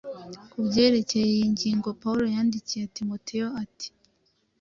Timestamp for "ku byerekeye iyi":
0.51-1.45